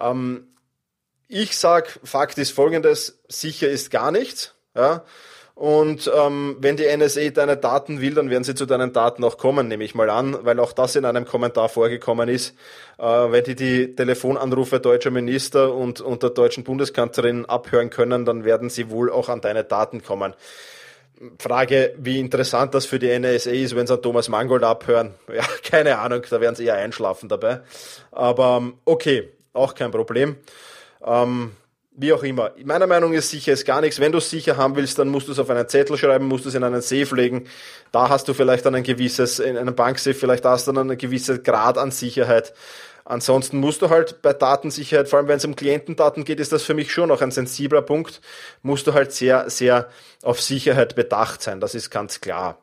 Ähm, 0.00 0.46
ich 1.28 1.56
sag, 1.56 2.00
Fakt 2.02 2.38
ist 2.38 2.52
folgendes, 2.52 3.18
sicher 3.28 3.68
ist 3.68 3.90
gar 3.90 4.10
nichts. 4.10 4.54
Ja? 4.74 5.04
Und 5.54 6.08
ähm, 6.16 6.56
wenn 6.60 6.76
die 6.76 6.86
NSA 6.96 7.30
deine 7.30 7.56
Daten 7.56 8.00
will, 8.00 8.14
dann 8.14 8.30
werden 8.30 8.44
sie 8.44 8.54
zu 8.54 8.64
deinen 8.64 8.92
Daten 8.92 9.24
auch 9.24 9.38
kommen, 9.38 9.66
nehme 9.66 9.82
ich 9.82 9.94
mal 9.94 10.08
an, 10.08 10.38
weil 10.42 10.60
auch 10.60 10.72
das 10.72 10.94
in 10.94 11.04
einem 11.04 11.24
Kommentar 11.24 11.68
vorgekommen 11.68 12.28
ist. 12.28 12.54
Äh, 12.96 13.02
wenn 13.02 13.42
die 13.42 13.56
die 13.56 13.96
Telefonanrufe 13.96 14.78
deutscher 14.78 15.10
Minister 15.10 15.74
und, 15.74 16.00
und 16.00 16.22
der 16.22 16.30
deutschen 16.30 16.62
Bundeskanzlerin 16.62 17.44
abhören 17.44 17.90
können, 17.90 18.24
dann 18.24 18.44
werden 18.44 18.70
sie 18.70 18.88
wohl 18.88 19.10
auch 19.10 19.28
an 19.28 19.40
deine 19.40 19.64
Daten 19.64 20.02
kommen. 20.02 20.34
Frage, 21.40 21.92
wie 21.98 22.20
interessant 22.20 22.74
das 22.74 22.86
für 22.86 23.00
die 23.00 23.18
NSA 23.18 23.50
ist, 23.50 23.74
wenn 23.74 23.88
sie 23.88 23.94
an 23.94 24.02
Thomas 24.02 24.28
Mangold 24.28 24.62
abhören. 24.62 25.14
Ja, 25.34 25.42
keine 25.68 25.98
Ahnung, 25.98 26.22
da 26.30 26.40
werden 26.40 26.54
sie 26.54 26.66
eher 26.66 26.74
einschlafen 26.74 27.28
dabei. 27.28 27.62
Aber 28.12 28.58
ähm, 28.62 28.74
okay, 28.84 29.28
auch 29.52 29.74
kein 29.74 29.90
Problem. 29.90 30.36
Ähm, 31.04 31.52
wie 32.00 32.12
auch 32.12 32.22
immer. 32.22 32.52
Meiner 32.64 32.86
Meinung 32.86 33.12
ist 33.12 33.30
sicher 33.30 33.52
ist 33.52 33.64
gar 33.64 33.80
nichts. 33.80 33.98
Wenn 33.98 34.12
du 34.12 34.18
es 34.18 34.30
sicher 34.30 34.56
haben 34.56 34.76
willst, 34.76 34.98
dann 35.00 35.08
musst 35.08 35.26
du 35.26 35.32
es 35.32 35.38
auf 35.40 35.50
einen 35.50 35.68
Zettel 35.68 35.96
schreiben, 35.98 36.26
musst 36.26 36.44
du 36.44 36.48
es 36.48 36.54
in 36.54 36.62
einen 36.62 36.80
Safe 36.80 37.14
legen. 37.16 37.48
Da 37.90 38.08
hast 38.08 38.28
du 38.28 38.34
vielleicht 38.34 38.64
dann 38.66 38.76
ein 38.76 38.84
gewisses, 38.84 39.40
in 39.40 39.56
einem 39.56 39.74
Banksafe, 39.74 40.14
vielleicht 40.14 40.44
hast 40.44 40.68
du 40.68 40.72
dann 40.72 40.88
einen 40.88 40.98
gewissen 40.98 41.42
Grad 41.42 41.76
an 41.76 41.90
Sicherheit. 41.90 42.54
Ansonsten 43.04 43.58
musst 43.58 43.82
du 43.82 43.88
halt 43.88 44.22
bei 44.22 44.32
Datensicherheit, 44.32 45.08
vor 45.08 45.18
allem 45.18 45.28
wenn 45.28 45.38
es 45.38 45.44
um 45.44 45.56
Klientendaten 45.56 46.24
geht, 46.24 46.40
ist 46.40 46.52
das 46.52 46.62
für 46.62 46.74
mich 46.74 46.92
schon 46.92 47.08
noch 47.08 47.22
ein 47.22 47.30
sensibler 47.30 47.82
Punkt, 47.82 48.20
musst 48.62 48.86
du 48.86 48.92
halt 48.92 49.12
sehr, 49.12 49.48
sehr 49.50 49.88
auf 50.22 50.40
Sicherheit 50.42 50.94
bedacht 50.94 51.42
sein. 51.42 51.58
Das 51.58 51.74
ist 51.74 51.90
ganz 51.90 52.20
klar. 52.20 52.58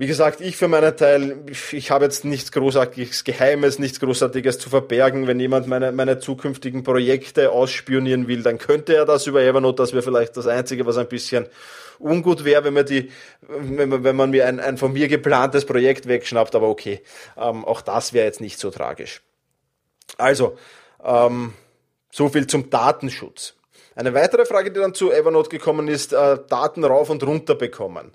Wie 0.00 0.06
gesagt, 0.06 0.40
ich 0.40 0.56
für 0.56 0.66
meinen 0.66 0.96
Teil, 0.96 1.44
ich 1.72 1.90
habe 1.90 2.06
jetzt 2.06 2.24
nichts 2.24 2.52
Großartiges 2.52 3.22
Geheimes, 3.22 3.78
nichts 3.78 4.00
Großartiges 4.00 4.58
zu 4.58 4.70
verbergen. 4.70 5.26
Wenn 5.26 5.38
jemand 5.38 5.66
meine, 5.66 5.92
meine 5.92 6.18
zukünftigen 6.18 6.82
Projekte 6.84 7.50
ausspionieren 7.50 8.26
will, 8.26 8.42
dann 8.42 8.56
könnte 8.56 8.96
er 8.96 9.04
das 9.04 9.26
über 9.26 9.42
Evernote. 9.42 9.82
Das 9.82 9.92
wäre 9.92 10.02
vielleicht 10.02 10.38
das 10.38 10.46
Einzige, 10.46 10.86
was 10.86 10.96
ein 10.96 11.06
bisschen 11.06 11.48
ungut 11.98 12.46
wäre, 12.46 12.64
wenn 12.64 12.72
man 12.72 12.86
die, 12.86 13.12
wenn 13.42 13.90
man, 13.90 14.02
wenn 14.02 14.16
man 14.16 14.30
mir 14.30 14.46
ein, 14.46 14.58
ein 14.58 14.78
von 14.78 14.94
mir 14.94 15.06
geplantes 15.06 15.66
Projekt 15.66 16.08
wegschnappt. 16.08 16.54
Aber 16.54 16.70
okay, 16.70 17.02
ähm, 17.36 17.66
auch 17.66 17.82
das 17.82 18.14
wäre 18.14 18.24
jetzt 18.24 18.40
nicht 18.40 18.58
so 18.58 18.70
tragisch. 18.70 19.20
Also, 20.16 20.56
ähm, 21.04 21.52
so 22.10 22.30
viel 22.30 22.46
zum 22.46 22.70
Datenschutz. 22.70 23.52
Eine 23.94 24.14
weitere 24.14 24.46
Frage, 24.46 24.72
die 24.72 24.80
dann 24.80 24.94
zu 24.94 25.12
Evernote 25.12 25.50
gekommen 25.50 25.88
ist, 25.88 26.14
äh, 26.14 26.38
Daten 26.48 26.84
rauf 26.84 27.10
und 27.10 27.22
runter 27.22 27.54
bekommen. 27.54 28.12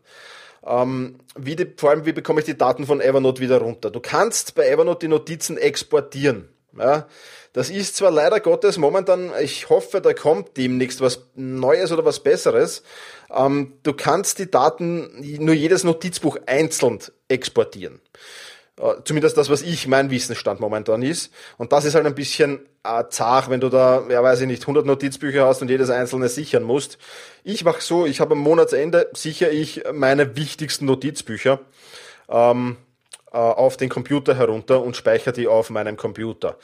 Ähm, 0.66 1.20
wie 1.36 1.56
die, 1.56 1.68
vor 1.78 1.92
allem, 1.92 2.06
wie 2.06 2.14
bekomme 2.14 2.40
ich 2.40 2.46
die 2.46 2.58
Daten 2.58 2.86
von 2.86 3.02
Evernote 3.02 3.42
wieder 3.42 3.60
runter? 3.60 3.92
Du 3.92 4.00
kannst 4.00 4.56
bei 4.56 4.68
Evernote 4.68 5.06
die 5.06 5.10
Notizen 5.10 5.58
exportieren. 5.58 6.50
Ja, 6.78 7.08
das 7.54 7.70
ist 7.70 7.96
zwar 7.96 8.12
leider 8.12 8.42
Gottes 8.42 8.78
momentan, 8.78 9.32
ich 9.42 9.70
hoffe, 9.70 10.02
da 10.02 10.14
kommt 10.14 10.58
demnächst 10.58 11.00
was 11.00 11.28
Neues 11.36 11.94
oder 11.94 12.04
was 12.04 12.22
Besseres. 12.22 12.84
Ähm, 13.34 13.76
du 13.84 13.94
kannst 13.94 14.40
die 14.40 14.52
Daten, 14.52 15.10
nur 15.40 15.56
jedes 15.56 15.86
Notizbuch 15.86 16.38
einzeln 16.48 17.00
exportieren. 17.30 18.02
Äh, 18.80 18.96
zumindest 19.06 19.38
das, 19.38 19.50
was 19.50 19.62
ich, 19.62 19.88
mein 19.88 20.10
Wissensstand 20.10 20.60
momentan 20.60 21.02
ist. 21.02 21.32
Und 21.58 21.72
das 21.72 21.86
ist 21.86 21.96
halt 21.96 22.06
ein 22.06 22.16
bisschen 22.16 22.60
äh, 22.84 23.04
zart, 23.10 23.50
wenn 23.50 23.62
du 23.62 23.70
da, 23.70 24.04
ja 24.10 24.22
weiß 24.22 24.42
ich 24.42 24.48
nicht, 24.48 24.64
100 24.64 24.86
Notizbücher 24.86 25.46
hast 25.46 25.62
und 25.62 25.70
jedes 25.70 25.90
einzelne 25.90 26.28
sichern 26.30 26.64
musst. 26.64 26.98
Ich 27.44 27.64
mache 27.64 27.82
so, 27.82 28.06
ich 28.06 28.20
habe 28.20 28.34
am 28.34 28.40
Monatsende 28.40 29.10
sichere 29.14 29.52
ich 29.52 29.84
meine 29.94 30.36
wichtigsten 30.36 30.86
Notizbücher 30.86 31.62
ähm, 32.28 32.78
äh, 33.32 33.38
auf 33.38 33.78
den 33.78 33.90
Computer 33.90 34.36
herunter 34.36 34.82
und 34.82 34.98
speichere 34.98 35.34
die 35.34 35.48
auf 35.48 35.70
meinem 35.70 35.96
Computer. 35.96 36.58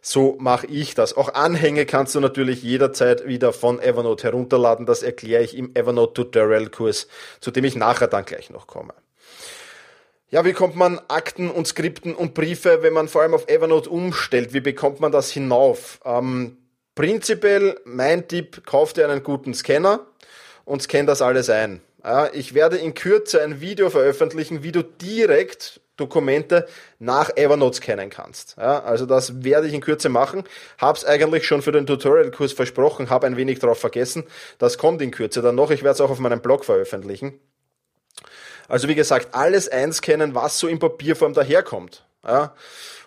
So 0.00 0.36
mache 0.38 0.66
ich 0.68 0.94
das. 0.94 1.16
Auch 1.16 1.34
Anhänge 1.34 1.84
kannst 1.84 2.14
du 2.14 2.20
natürlich 2.20 2.62
jederzeit 2.62 3.26
wieder 3.26 3.52
von 3.52 3.78
Evernote 3.78 4.24
herunterladen. 4.24 4.86
Das 4.86 5.02
erkläre 5.02 5.42
ich 5.42 5.56
im 5.56 5.74
Evernote 5.74 6.14
Tutorial 6.14 6.68
Kurs, 6.68 7.08
zu 7.40 7.50
dem 7.50 7.64
ich 7.64 7.76
nachher 7.76 8.06
dann 8.06 8.24
gleich 8.24 8.48
noch 8.48 8.66
komme. 8.66 8.94
Ja, 10.30 10.44
wie 10.44 10.52
kommt 10.52 10.76
man 10.76 11.00
Akten 11.08 11.50
und 11.50 11.66
Skripten 11.66 12.14
und 12.14 12.34
Briefe, 12.34 12.82
wenn 12.82 12.92
man 12.92 13.08
vor 13.08 13.22
allem 13.22 13.32
auf 13.32 13.48
Evernote 13.48 13.88
umstellt? 13.88 14.52
Wie 14.52 14.60
bekommt 14.60 15.00
man 15.00 15.10
das 15.10 15.30
hinauf? 15.30 16.00
Ähm, 16.04 16.58
prinzipiell, 16.94 17.80
mein 17.86 18.28
Tipp, 18.28 18.66
kauf 18.66 18.92
dir 18.92 19.08
einen 19.08 19.22
guten 19.22 19.54
Scanner 19.54 20.06
und 20.66 20.82
scan 20.82 21.06
das 21.06 21.22
alles 21.22 21.48
ein. 21.48 21.80
Ja, 22.04 22.28
ich 22.30 22.52
werde 22.52 22.76
in 22.76 22.92
Kürze 22.92 23.42
ein 23.42 23.62
Video 23.62 23.88
veröffentlichen, 23.88 24.62
wie 24.62 24.70
du 24.70 24.82
direkt 24.82 25.80
Dokumente 25.96 26.68
nach 26.98 27.34
Evernote 27.34 27.78
scannen 27.78 28.10
kannst. 28.10 28.56
Ja, 28.58 28.80
also 28.82 29.06
das 29.06 29.42
werde 29.44 29.66
ich 29.66 29.72
in 29.72 29.80
Kürze 29.80 30.10
machen. 30.10 30.44
Hab's 30.76 31.06
eigentlich 31.06 31.46
schon 31.46 31.62
für 31.62 31.72
den 31.72 31.86
Tutorial-Kurs 31.86 32.52
versprochen, 32.52 33.08
habe 33.08 33.26
ein 33.26 33.38
wenig 33.38 33.60
darauf 33.60 33.78
vergessen. 33.78 34.24
Das 34.58 34.76
kommt 34.76 35.00
in 35.00 35.10
Kürze 35.10 35.40
dann 35.40 35.54
noch. 35.54 35.70
Ich 35.70 35.82
werde 35.82 35.94
es 35.94 36.00
auch 36.02 36.10
auf 36.10 36.18
meinem 36.18 36.42
Blog 36.42 36.66
veröffentlichen. 36.66 37.40
Also 38.68 38.86
wie 38.86 38.94
gesagt, 38.94 39.28
alles 39.32 39.68
einscannen, 39.68 40.34
was 40.34 40.58
so 40.58 40.68
in 40.68 40.78
Papierform 40.78 41.32
daherkommt. 41.32 42.04
Ja? 42.24 42.54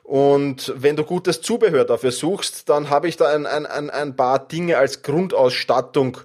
Und 0.03 0.73
wenn 0.75 0.95
du 0.95 1.03
gutes 1.03 1.41
Zubehör 1.41 1.85
dafür 1.85 2.11
suchst, 2.11 2.67
dann 2.67 2.89
habe 2.89 3.07
ich 3.07 3.15
da 3.15 3.27
ein, 3.33 3.45
ein, 3.45 3.89
ein, 3.89 4.15
paar 4.15 4.45
Dinge 4.45 4.77
als 4.77 5.03
Grundausstattung 5.03 6.17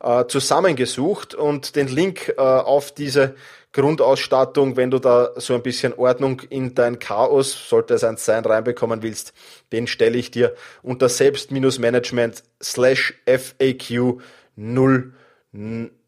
äh, 0.00 0.24
zusammengesucht 0.26 1.34
und 1.34 1.76
den 1.76 1.88
Link 1.88 2.32
äh, 2.38 2.40
auf 2.40 2.92
diese 2.92 3.34
Grundausstattung, 3.72 4.76
wenn 4.76 4.90
du 4.90 4.98
da 4.98 5.32
so 5.36 5.54
ein 5.54 5.62
bisschen 5.62 5.92
Ordnung 5.92 6.40
in 6.48 6.74
dein 6.74 6.98
Chaos, 6.98 7.68
sollte 7.68 7.92
es 7.92 8.04
eins 8.04 8.24
sein, 8.24 8.42
reinbekommen 8.44 9.02
willst, 9.02 9.34
den 9.70 9.86
stelle 9.86 10.16
ich 10.16 10.30
dir 10.30 10.54
unter 10.82 11.10
selbst-management 11.10 12.42
slash 12.62 13.12
FAQ 13.26 14.20
0, 14.56 15.12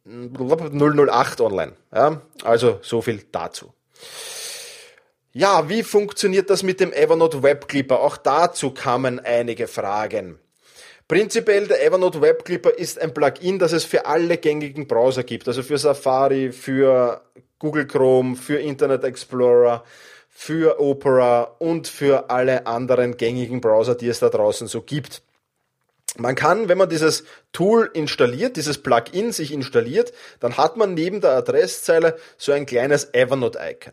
008 0.08 1.40
online. 1.40 1.72
Ja, 1.94 2.22
also 2.42 2.78
so 2.82 3.02
viel 3.02 3.24
dazu. 3.30 3.72
Ja, 5.32 5.68
wie 5.68 5.82
funktioniert 5.82 6.48
das 6.50 6.62
mit 6.62 6.80
dem 6.80 6.92
Evernote 6.92 7.42
Web 7.42 7.68
Clipper? 7.68 8.00
Auch 8.00 8.16
dazu 8.16 8.70
kamen 8.70 9.20
einige 9.20 9.68
Fragen. 9.68 10.38
Prinzipiell 11.06 11.66
der 11.66 11.84
Evernote 11.84 12.20
Web 12.20 12.44
Clipper 12.44 12.76
ist 12.76 13.00
ein 13.00 13.14
Plugin, 13.14 13.58
das 13.58 13.72
es 13.72 13.84
für 13.84 14.06
alle 14.06 14.38
gängigen 14.38 14.86
Browser 14.86 15.24
gibt, 15.24 15.46
also 15.48 15.62
für 15.62 15.78
Safari, 15.78 16.52
für 16.52 17.22
Google 17.58 17.86
Chrome, 17.86 18.36
für 18.36 18.58
Internet 18.58 19.04
Explorer, 19.04 19.84
für 20.28 20.80
Opera 20.80 21.42
und 21.58 21.88
für 21.88 22.30
alle 22.30 22.66
anderen 22.66 23.16
gängigen 23.16 23.60
Browser, 23.60 23.94
die 23.94 24.08
es 24.08 24.20
da 24.20 24.28
draußen 24.28 24.66
so 24.66 24.82
gibt. 24.82 25.22
Man 26.16 26.34
kann, 26.34 26.68
wenn 26.68 26.78
man 26.78 26.88
dieses 26.88 27.24
Tool 27.52 27.90
installiert, 27.92 28.56
dieses 28.56 28.82
Plugin 28.82 29.30
sich 29.32 29.52
installiert, 29.52 30.12
dann 30.40 30.56
hat 30.56 30.76
man 30.76 30.94
neben 30.94 31.20
der 31.20 31.32
Adresszeile 31.32 32.18
so 32.38 32.52
ein 32.52 32.66
kleines 32.66 33.12
Evernote-Icon. 33.12 33.92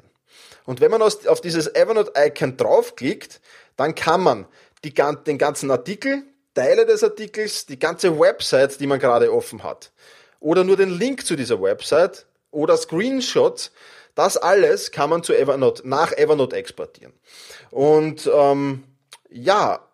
Und 0.65 0.81
wenn 0.81 0.91
man 0.91 1.01
auf 1.01 1.41
dieses 1.41 1.67
Evernote-Icon 1.75 2.57
draufklickt, 2.57 3.41
dann 3.75 3.95
kann 3.95 4.21
man 4.21 4.47
die, 4.83 4.93
den 4.93 5.37
ganzen 5.37 5.69
Artikel, 5.69 6.23
Teile 6.53 6.85
des 6.85 7.03
Artikels, 7.03 7.65
die 7.65 7.77
ganze 7.77 8.17
Website, 8.17 8.79
die 8.79 8.87
man 8.87 8.99
gerade 8.99 9.31
offen 9.31 9.63
hat, 9.63 9.91
oder 10.39 10.63
nur 10.63 10.77
den 10.77 10.89
Link 10.89 11.25
zu 11.25 11.35
dieser 11.35 11.61
Website 11.61 12.25
oder 12.49 12.77
Screenshots, 12.77 13.71
das 14.15 14.37
alles 14.37 14.91
kann 14.91 15.09
man 15.09 15.21
zu 15.21 15.33
Evernote, 15.33 15.87
nach 15.87 16.13
Evernote 16.13 16.55
exportieren. 16.55 17.13
Und 17.71 18.29
ähm, 18.33 18.85
ja, 19.29 19.85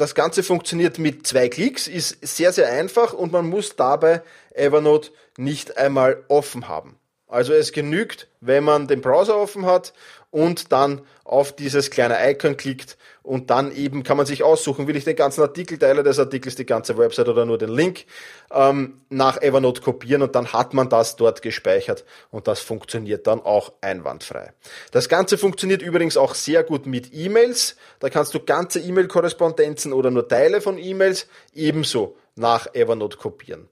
das 0.00 0.14
Ganze 0.14 0.42
funktioniert 0.42 0.98
mit 0.98 1.26
zwei 1.26 1.48
Klicks, 1.48 1.86
ist 1.86 2.18
sehr, 2.26 2.52
sehr 2.52 2.72
einfach 2.72 3.12
und 3.12 3.32
man 3.32 3.48
muss 3.48 3.76
dabei 3.76 4.22
Evernote 4.54 5.10
nicht 5.36 5.76
einmal 5.76 6.24
offen 6.28 6.68
haben. 6.68 6.98
Also 7.26 7.52
es 7.52 7.72
genügt, 7.72 8.26
wenn 8.40 8.64
man 8.64 8.88
den 8.88 9.02
Browser 9.02 9.36
offen 9.36 9.66
hat 9.66 9.92
und 10.30 10.72
dann 10.72 11.02
auf 11.24 11.54
dieses 11.54 11.90
kleine 11.90 12.18
Icon 12.30 12.56
klickt 12.56 12.96
und 13.22 13.50
dann 13.50 13.74
eben 13.74 14.02
kann 14.02 14.16
man 14.16 14.26
sich 14.26 14.42
aussuchen, 14.42 14.86
will 14.86 14.96
ich 14.96 15.04
den 15.04 15.16
ganzen 15.16 15.42
Artikel, 15.42 15.78
Teile 15.78 16.02
des 16.02 16.18
Artikels, 16.18 16.56
die 16.56 16.66
ganze 16.66 16.96
Website 16.98 17.28
oder 17.28 17.44
nur 17.44 17.58
den 17.58 17.70
Link 17.70 18.06
ähm, 18.50 19.00
nach 19.08 19.40
Evernote 19.42 19.80
kopieren 19.82 20.22
und 20.22 20.34
dann 20.34 20.52
hat 20.52 20.74
man 20.74 20.88
das 20.88 21.16
dort 21.16 21.42
gespeichert 21.42 22.04
und 22.30 22.48
das 22.48 22.60
funktioniert 22.60 23.26
dann 23.26 23.40
auch 23.40 23.72
einwandfrei. 23.80 24.52
Das 24.92 25.08
Ganze 25.08 25.38
funktioniert 25.38 25.82
übrigens 25.82 26.16
auch 26.16 26.34
sehr 26.34 26.62
gut 26.64 26.86
mit 26.86 27.12
E-Mails. 27.12 27.76
Da 27.98 28.08
kannst 28.08 28.34
du 28.34 28.40
ganze 28.40 28.80
E-Mail-Korrespondenzen 28.80 29.92
oder 29.92 30.10
nur 30.10 30.26
Teile 30.28 30.60
von 30.60 30.78
E-Mails 30.78 31.26
ebenso 31.54 32.16
nach 32.36 32.74
Evernote 32.74 33.16
kopieren. 33.16 33.68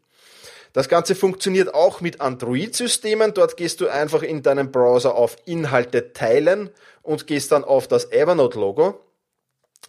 Das 0.73 0.89
Ganze 0.89 1.15
funktioniert 1.15 1.75
auch 1.75 2.01
mit 2.01 2.21
Android-Systemen. 2.21 3.35
Dort 3.35 3.57
gehst 3.57 3.81
du 3.81 3.89
einfach 3.89 4.23
in 4.23 4.43
deinem 4.43 4.71
Browser 4.71 5.15
auf 5.15 5.37
Inhalte 5.45 6.13
teilen 6.13 6.71
und 7.03 7.27
gehst 7.27 7.53
dann 7.53 7.65
auf 7.65 7.89
das 7.89 8.13
Evernote-Logo. 8.13 9.01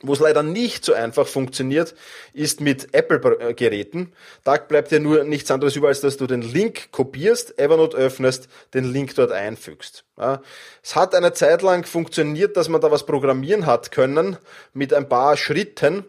Wo 0.01 0.13
es 0.13 0.19
leider 0.19 0.43
nicht 0.43 0.85
so 0.85 0.93
einfach 0.93 1.27
funktioniert, 1.27 1.93
ist 2.31 2.61
mit 2.61 2.93
Apple-Geräten. 2.93 4.13
Da 4.45 4.55
bleibt 4.55 4.91
dir 4.91 5.01
nur 5.01 5.25
nichts 5.25 5.51
anderes 5.51 5.75
über, 5.75 5.89
als 5.89 5.99
dass 5.99 6.15
du 6.15 6.25
den 6.25 6.41
Link 6.41 6.91
kopierst, 6.91 7.59
Evernote 7.59 7.97
öffnest, 7.97 8.47
den 8.73 8.85
Link 8.85 9.15
dort 9.15 9.33
einfügst. 9.33 10.05
Ja. 10.17 10.41
Es 10.81 10.95
hat 10.95 11.15
eine 11.15 11.33
Zeit 11.33 11.63
lang 11.63 11.85
funktioniert, 11.85 12.55
dass 12.55 12.69
man 12.69 12.79
da 12.79 12.91
was 12.91 13.05
programmieren 13.05 13.65
hat 13.65 13.91
können 13.91 14.37
mit 14.73 14.93
ein 14.93 15.09
paar 15.09 15.35
Schritten 15.35 16.05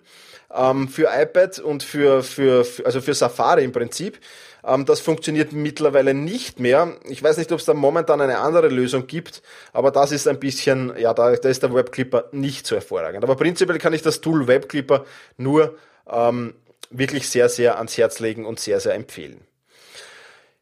ähm, 0.54 0.86
für 0.86 1.08
iPad 1.12 1.58
und 1.58 1.82
für, 1.82 2.22
für, 2.22 2.64
für, 2.64 2.86
also 2.86 3.00
für 3.00 3.14
Safari 3.14 3.64
im 3.64 3.72
Prinzip. 3.72 4.20
Ähm, 4.64 4.84
das 4.86 5.00
funktioniert 5.00 5.52
mittlerweile 5.52 6.14
nicht 6.14 6.60
mehr. 6.60 6.96
Ich 7.04 7.22
weiß 7.22 7.38
nicht, 7.38 7.52
ob 7.52 7.60
es 7.60 7.64
da 7.64 7.74
momentan 7.74 8.20
eine 8.20 8.38
andere 8.38 8.68
Lösung 8.68 9.06
gibt, 9.06 9.42
aber 9.72 9.90
das 9.90 10.12
ist 10.12 10.28
ein 10.28 10.40
bisschen, 10.40 10.94
ja, 10.98 11.14
da, 11.14 11.34
da 11.36 11.48
ist 11.48 11.62
der 11.62 11.74
Webclipper 11.74 12.28
nicht 12.32 12.66
so 12.66 12.76
hervorragend. 12.76 13.24
Aber 13.24 13.36
prinzipiell 13.36 13.78
kann 13.78 13.92
ich 13.92 14.02
das 14.02 14.20
Tool 14.20 14.46
Webclipper 14.46 15.04
nur 15.36 15.76
ähm, 16.10 16.54
wirklich 16.90 17.28
sehr, 17.28 17.48
sehr 17.48 17.78
ans 17.78 17.96
Herz 17.96 18.18
legen 18.20 18.44
und 18.44 18.60
sehr, 18.60 18.80
sehr 18.80 18.94
empfehlen. 18.94 19.40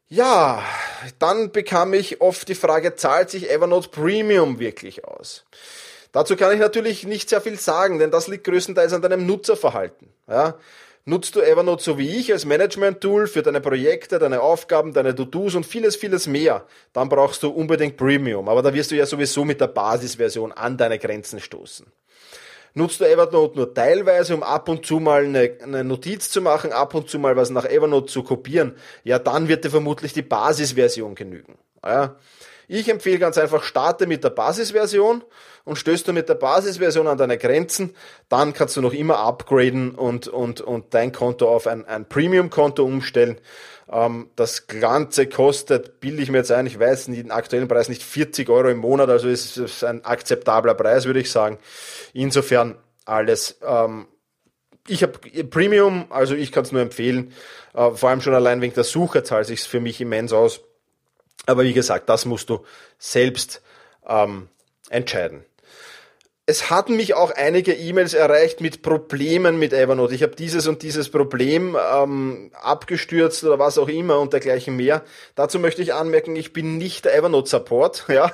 Ja, 0.07 0.63
dann 1.19 1.51
bekam 1.51 1.93
ich 1.93 2.19
oft 2.19 2.47
die 2.47 2.55
Frage, 2.55 2.95
zahlt 2.95 3.29
sich 3.29 3.51
Evernote 3.51 3.89
Premium 3.89 4.59
wirklich 4.59 5.05
aus? 5.05 5.45
Dazu 6.11 6.35
kann 6.35 6.51
ich 6.51 6.59
natürlich 6.59 7.03
nicht 7.05 7.29
sehr 7.29 7.41
viel 7.41 7.59
sagen, 7.59 7.99
denn 7.99 8.09
das 8.09 8.27
liegt 8.27 8.45
größtenteils 8.45 8.93
an 8.93 9.03
deinem 9.03 9.27
Nutzerverhalten. 9.27 10.09
Ja? 10.27 10.57
Nutzt 11.05 11.35
du 11.35 11.41
Evernote 11.41 11.81
so 11.81 11.97
wie 11.97 12.17
ich 12.17 12.31
als 12.31 12.45
Management-Tool 12.45 13.27
für 13.27 13.41
deine 13.41 13.61
Projekte, 13.61 14.19
deine 14.19 14.41
Aufgaben, 14.41 14.93
deine 14.93 15.15
To-Dos 15.15 15.55
und 15.55 15.65
vieles, 15.65 15.95
vieles 15.95 16.27
mehr, 16.27 16.65
dann 16.93 17.09
brauchst 17.09 17.41
du 17.41 17.49
unbedingt 17.49 17.97
Premium. 17.97 18.47
Aber 18.47 18.61
da 18.61 18.73
wirst 18.73 18.91
du 18.91 18.95
ja 18.95 19.05
sowieso 19.05 19.45
mit 19.45 19.59
der 19.61 19.67
Basisversion 19.67 20.51
an 20.51 20.77
deine 20.77 20.99
Grenzen 20.99 21.39
stoßen. 21.39 21.87
Nutzt 22.75 23.01
du 23.01 23.05
Evernote 23.05 23.57
nur 23.57 23.73
teilweise, 23.73 24.35
um 24.35 24.43
ab 24.43 24.69
und 24.69 24.85
zu 24.85 24.99
mal 24.99 25.23
eine, 25.23 25.57
eine, 25.63 25.83
Notiz 25.83 26.29
zu 26.29 26.41
machen, 26.41 26.71
ab 26.71 26.93
und 26.93 27.09
zu 27.09 27.17
mal 27.17 27.35
was 27.35 27.49
nach 27.49 27.65
Evernote 27.65 28.11
zu 28.11 28.23
kopieren, 28.23 28.75
ja, 29.03 29.17
dann 29.17 29.47
wird 29.47 29.65
dir 29.65 29.71
vermutlich 29.71 30.13
die 30.13 30.21
Basisversion 30.21 31.15
genügen. 31.15 31.57
Ja. 31.83 32.17
Ich 32.71 32.87
empfehle 32.87 33.17
ganz 33.17 33.39
einfach, 33.39 33.63
starte 33.63 34.05
mit 34.05 34.23
der 34.23 34.29
Basisversion 34.29 35.23
und 35.65 35.77
stößt 35.77 36.07
du 36.07 36.13
mit 36.13 36.29
der 36.29 36.35
Basisversion 36.35 37.07
an 37.07 37.17
deine 37.17 37.39
Grenzen, 37.39 37.95
dann 38.29 38.53
kannst 38.53 38.77
du 38.77 38.81
noch 38.81 38.93
immer 38.93 39.17
upgraden 39.17 39.95
und, 39.95 40.27
und, 40.27 40.61
und 40.61 40.93
dein 40.93 41.11
Konto 41.11 41.49
auf 41.49 41.65
ein, 41.65 41.85
ein 41.85 42.07
Premium-Konto 42.07 42.83
umstellen. 42.83 43.41
Ähm, 43.91 44.29
das 44.35 44.67
Ganze 44.67 45.25
kostet, 45.25 45.99
bilde 45.99 46.21
ich 46.21 46.29
mir 46.29 46.37
jetzt 46.37 46.51
ein, 46.51 46.67
ich 46.67 46.79
weiß 46.79 47.05
den 47.05 47.31
aktuellen 47.31 47.67
Preis 47.67 47.89
nicht 47.89 48.03
40 48.03 48.47
Euro 48.49 48.69
im 48.69 48.77
Monat, 48.77 49.09
also 49.09 49.29
ist 49.29 49.57
es 49.57 49.83
ein 49.83 50.05
akzeptabler 50.05 50.75
Preis, 50.75 51.05
würde 51.05 51.21
ich 51.21 51.31
sagen. 51.31 51.57
Insofern 52.13 52.77
alles 53.03 53.57
ähm, 53.65 54.05
ich 54.87 55.03
habe 55.03 55.19
Premium, 55.45 56.05
also 56.09 56.35
ich 56.35 56.51
kann 56.51 56.63
es 56.63 56.71
nur 56.71 56.81
empfehlen. 56.81 57.33
Äh, 57.73 57.91
vor 57.91 58.09
allem 58.09 58.21
schon 58.21 58.33
allein 58.35 58.61
wegen 58.61 58.73
der 58.75 58.83
Suche 58.83 59.23
zahlt 59.23 59.47
sich 59.47 59.61
für 59.61 59.79
mich 59.79 60.01
immens 60.01 60.33
aus. 60.33 60.61
Aber 61.45 61.63
wie 61.63 61.73
gesagt, 61.73 62.09
das 62.09 62.25
musst 62.25 62.49
du 62.49 62.65
selbst 62.97 63.61
ähm, 64.07 64.49
entscheiden. 64.89 65.45
Es 66.49 66.71
hatten 66.71 66.95
mich 66.95 67.13
auch 67.13 67.29
einige 67.29 67.73
E-Mails 67.73 68.15
erreicht 68.15 68.59
mit 68.59 68.81
Problemen 68.81 69.59
mit 69.59 69.71
Evernote. 69.71 70.15
Ich 70.15 70.23
habe 70.23 70.35
dieses 70.35 70.65
und 70.65 70.81
dieses 70.81 71.11
Problem 71.11 71.77
ähm, 71.93 72.49
abgestürzt 72.59 73.43
oder 73.43 73.59
was 73.59 73.77
auch 73.77 73.87
immer 73.87 74.19
und 74.19 74.33
dergleichen 74.33 74.75
mehr. 74.75 75.03
Dazu 75.35 75.59
möchte 75.59 75.83
ich 75.83 75.93
anmerken, 75.93 76.35
ich 76.35 76.51
bin 76.51 76.79
nicht 76.79 77.05
der 77.05 77.15
Evernote 77.15 77.47
Support. 77.47 78.07
Ja, 78.19 78.31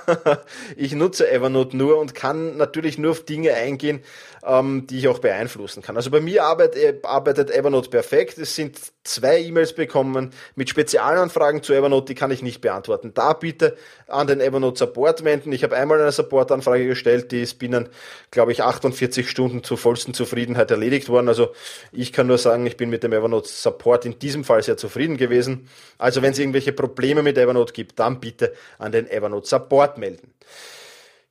ich 0.77 0.93
nutze 0.93 1.29
Evernote 1.29 1.75
nur 1.75 1.97
und 1.97 2.15
kann 2.15 2.55
natürlich 2.55 2.97
nur 2.97 3.11
auf 3.11 3.25
Dinge 3.25 3.53
eingehen, 3.53 4.01
ähm, 4.45 4.85
die 4.87 4.99
ich 4.99 5.07
auch 5.07 5.19
beeinflussen 5.19 5.81
kann. 5.81 5.97
Also 5.97 6.11
bei 6.11 6.19
mir 6.19 6.43
arbeitet, 6.43 7.03
arbeitet 7.03 7.49
Evernote 7.49 7.89
perfekt. 7.89 8.37
Es 8.37 8.55
sind 8.55 8.79
zwei 9.03 9.39
E-Mails 9.41 9.73
bekommen 9.73 10.31
mit 10.55 10.69
Spezialanfragen 10.69 11.63
zu 11.63 11.73
Evernote, 11.73 12.07
die 12.07 12.15
kann 12.15 12.31
ich 12.31 12.41
nicht 12.41 12.61
beantworten. 12.61 13.13
Da 13.13 13.33
bitte 13.33 13.75
an 14.07 14.27
den 14.27 14.41
Evernote 14.41 14.77
Support 14.77 15.23
wenden. 15.23 15.51
Ich 15.51 15.63
habe 15.63 15.75
einmal 15.75 15.99
eine 15.99 16.11
Supportanfrage 16.11 16.85
gestellt, 16.85 17.31
die 17.31 17.41
ist 17.41 17.57
binnen, 17.59 17.89
glaube 18.31 18.51
ich, 18.51 18.61
48 18.61 19.29
Stunden 19.29 19.63
zur 19.63 19.77
vollsten 19.77 20.13
Zufriedenheit 20.13 20.69
erledigt 20.69 21.09
worden. 21.09 21.27
Also 21.27 21.53
ich 21.91 22.13
kann 22.13 22.27
nur 22.27 22.37
sagen, 22.37 22.65
ich 22.65 22.77
bin 22.77 22.89
mit 22.89 23.03
dem 23.03 23.13
Evernote 23.13 23.49
Support 23.49 24.05
in 24.05 24.19
diesem 24.19 24.43
Fall 24.43 24.61
sehr 24.61 24.77
zufrieden 24.77 25.17
gewesen. 25.17 25.67
Also 25.97 26.21
wenn 26.21 26.33
es 26.33 26.39
irgendwelche 26.39 26.73
Probleme 26.73 27.23
mit 27.23 27.37
Evernote 27.37 27.73
gibt, 27.73 27.99
dann 27.99 28.19
bitte 28.19 28.53
an 28.77 28.91
den 28.91 29.09
Evernote 29.09 29.47
Support 29.47 29.97
melden. 29.97 30.33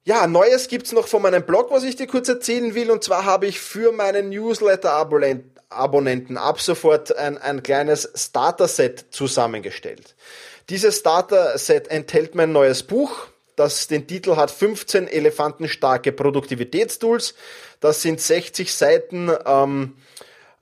Ja, 0.07 0.27
Neues 0.27 0.69
gibt's 0.69 0.93
noch 0.93 1.09
von 1.09 1.23
meinem 1.23 1.47
Blog, 1.47 1.71
was 1.71 1.83
ich 1.83 1.97
dir 1.97 2.07
kurz 2.07 2.29
erzählen 2.29 2.75
will. 2.75 2.91
Und 2.91 3.03
zwar 3.03 3.25
habe 3.25 3.47
ich 3.47 3.59
für 3.59 3.91
meine 3.91 4.23
Newsletter-Abonnenten 4.23 6.37
ab 6.37 6.61
sofort 6.61 7.17
ein, 7.17 7.39
ein 7.39 7.63
kleines 7.63 8.11
Starter-Set 8.15 9.07
zusammengestellt. 9.11 10.15
Dieses 10.69 10.99
Starter-Set 10.99 11.89
enthält 11.89 12.35
mein 12.35 12.53
neues 12.53 12.83
Buch, 12.83 13.29
das 13.57 13.87
den 13.87 14.07
Titel 14.07 14.37
hat 14.37 14.51
15 14.51 15.09
elefantenstarke 15.09 16.13
Produktivitätstools. 16.13 17.35
Das 17.81 18.03
sind 18.03 18.21
60 18.21 18.75
Seiten 18.75 19.31
ähm, 19.47 19.97
äh, 19.97 20.01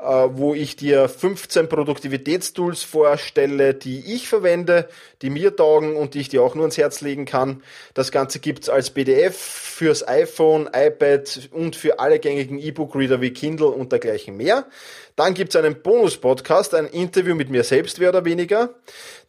wo 0.03 0.55
ich 0.55 0.75
dir 0.75 1.09
15 1.09 1.69
Produktivitätstools 1.69 2.83
vorstelle, 2.83 3.75
die 3.75 4.15
ich 4.15 4.29
verwende, 4.29 4.89
die 5.23 5.31
mir 5.31 5.55
taugen 5.55 5.95
und 5.95 6.15
die 6.15 6.21
ich 6.21 6.29
dir 6.29 6.43
auch 6.43 6.55
nur 6.55 6.65
ans 6.65 6.77
Herz 6.77 7.01
legen 7.01 7.25
kann. 7.25 7.63
Das 7.95 8.11
Ganze 8.11 8.41
gibt's 8.41 8.69
als 8.69 8.91
PDF 8.91 9.37
fürs 9.37 10.07
iPhone, 10.07 10.69
iPad 10.73 11.49
und 11.53 11.77
für 11.77 12.01
alle 12.01 12.19
gängigen 12.19 12.59
E-Book-Reader 12.59 13.21
wie 13.21 13.33
Kindle 13.33 13.69
und 13.69 13.93
dergleichen 13.93 14.37
mehr. 14.37 14.67
Dann 15.15 15.35
gibt's 15.35 15.57
einen 15.57 15.83
Bonus-Podcast, 15.83 16.75
ein 16.75 16.87
Interview 16.87 17.35
mit 17.35 17.51
mir 17.51 17.63
selbst 17.63 18.01
mehr 18.01 18.09
oder 18.09 18.25
weniger. 18.25 18.71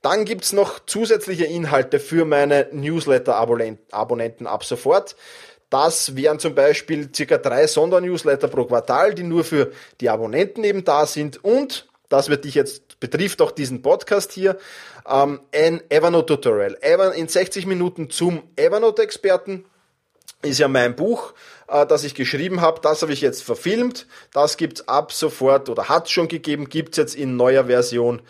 Dann 0.02 0.26
gibt's 0.26 0.54
noch 0.54 0.80
zusätzliche 0.86 1.46
Inhalte 1.46 2.00
für 2.00 2.26
meine 2.26 2.68
Newsletter-Abonnenten 2.72 4.48
ab 4.48 4.64
sofort. 4.64 5.16
Das 5.74 6.16
wären 6.16 6.38
zum 6.38 6.54
Beispiel 6.54 7.10
circa 7.12 7.40
drei 7.40 7.66
Sondernewsletter 7.66 8.48
pro 8.48 8.66
Quartal, 8.66 9.16
die 9.16 9.24
nur 9.24 9.44
für 9.44 9.72
die 10.02 10.08
Abonnenten 10.08 10.64
eben 10.64 10.84
da 10.84 11.08
sind. 11.08 11.44
Und, 11.44 11.90
das 12.10 12.30
wird 12.30 12.46
dich 12.46 12.54
jetzt, 12.54 13.00
betrifft 13.00 13.42
auch 13.42 13.50
diesen 13.50 13.82
Podcast 13.82 14.34
hier, 14.34 14.60
ähm, 15.10 15.40
ein 15.52 15.82
Evernote-Tutorial. 15.90 16.78
In 17.16 17.28
60 17.28 17.66
Minuten 17.66 18.12
zum 18.12 18.44
Evernote-Experten 18.56 19.66
ist 20.44 20.60
ja 20.60 20.68
mein 20.68 20.96
Buch, 20.96 21.34
äh, 21.68 21.88
das 21.88 22.04
ich 22.04 22.14
geschrieben 22.14 22.62
habe. 22.62 22.80
Das 22.80 23.02
habe 23.02 23.12
ich 23.12 23.22
jetzt 23.22 23.42
verfilmt. 23.42 24.06
Das 24.32 24.58
gibt's 24.58 24.88
ab 24.88 25.12
sofort 25.12 25.70
oder 25.70 25.90
hat 25.90 26.08
schon 26.08 26.28
gegeben, 26.28 26.70
gibt's 26.70 26.98
jetzt 26.98 27.16
in 27.16 27.36
neuer 27.36 27.66
Version 27.66 28.22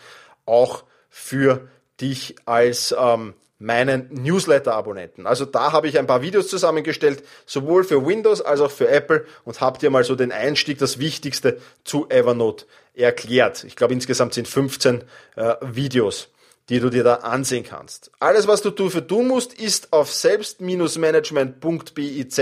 auch 0.46 0.84
für 1.10 1.68
dich 2.00 2.36
als 2.46 2.94
ähm, 2.98 3.34
meinen 3.58 4.08
Newsletter-Abonnenten. 4.10 5.26
Also 5.26 5.44
da 5.44 5.72
habe 5.72 5.88
ich 5.88 5.98
ein 5.98 6.06
paar 6.06 6.22
Videos 6.22 6.48
zusammengestellt, 6.48 7.24
sowohl 7.46 7.84
für 7.84 8.04
Windows 8.04 8.40
als 8.40 8.60
auch 8.60 8.70
für 8.70 8.88
Apple 8.88 9.24
und 9.44 9.60
habe 9.60 9.78
dir 9.78 9.90
mal 9.90 10.04
so 10.04 10.16
den 10.16 10.32
Einstieg, 10.32 10.78
das 10.78 10.98
Wichtigste 10.98 11.58
zu 11.84 12.08
Evernote 12.10 12.66
erklärt. 12.94 13.64
Ich 13.64 13.76
glaube 13.76 13.94
insgesamt 13.94 14.34
sind 14.34 14.48
15 14.48 15.04
äh, 15.36 15.54
Videos, 15.60 16.28
die 16.68 16.80
du 16.80 16.90
dir 16.90 17.04
da 17.04 17.14
ansehen 17.16 17.64
kannst. 17.64 18.10
Alles, 18.20 18.48
was 18.48 18.62
du 18.62 18.70
dafür 18.70 19.06
tun 19.06 19.28
musst, 19.28 19.52
ist 19.54 19.92
auf 19.92 20.12
selbst-management.biz 20.12 22.40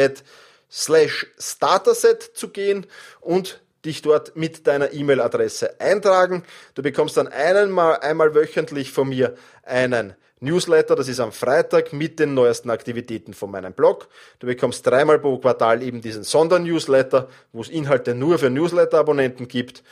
slash 0.71 1.27
starterset 1.39 2.23
zu 2.23 2.49
gehen 2.49 2.87
und 3.21 3.61
dich 3.85 4.01
dort 4.01 4.37
mit 4.37 4.67
deiner 4.67 4.93
E-Mail-Adresse 4.93 5.81
eintragen. 5.81 6.45
Du 6.75 6.83
bekommst 6.83 7.17
dann 7.17 7.29
einmal, 7.29 7.99
einmal 7.99 8.35
wöchentlich 8.35 8.93
von 8.93 9.09
mir 9.09 9.35
einen 9.65 10.15
Newsletter, 10.43 10.97
das 10.97 11.09
ist 11.09 11.21
am 11.21 11.33
Freitag 11.33 11.93
mit 11.93 12.19
den 12.19 12.35
neuesten 12.35 12.71
Aktivitäten 12.71 13.33
von 13.33 13.51
meinem 13.51 13.73
Blog. 13.73 14.09
Du 14.41 14.47
bekommst 14.47 14.87
dreimal 14.87 15.19
pro 15.19 15.39
Quartal 15.39 15.83
eben 15.83 16.01
diesen 16.01 16.25
Sondernewsletter, 16.25 17.29
wo 17.53 17.61
es 17.61 17.69
Inhalte 17.69 18.15
nur 18.15 18.39
für 18.39 18.51
Newsletter-Abonnenten 18.51 19.47
gibt. 19.47 19.85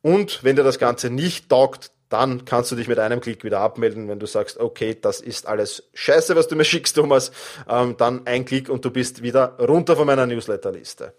Und 0.00 0.44
wenn 0.44 0.54
dir 0.54 0.62
das 0.62 0.78
Ganze 0.78 1.10
nicht 1.10 1.48
taugt, 1.48 1.90
dann 2.08 2.44
kannst 2.44 2.70
du 2.70 2.76
dich 2.76 2.88
mit 2.88 2.98
einem 2.98 3.20
Klick 3.20 3.44
wieder 3.44 3.60
abmelden, 3.60 4.08
wenn 4.08 4.18
du 4.18 4.26
sagst, 4.26 4.58
okay, 4.58 4.96
das 4.98 5.20
ist 5.20 5.46
alles 5.46 5.90
scheiße, 5.94 6.36
was 6.36 6.48
du 6.48 6.56
mir 6.56 6.64
schickst, 6.64 6.96
Thomas, 6.96 7.32
ähm, 7.68 7.96
dann 7.98 8.26
ein 8.26 8.44
Klick 8.44 8.70
und 8.70 8.84
du 8.84 8.90
bist 8.90 9.22
wieder 9.22 9.58
runter 9.58 9.96
von 9.96 10.06
meiner 10.06 10.26
Newsletterliste. 10.26 11.12